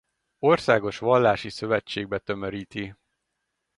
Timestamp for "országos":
0.39-0.97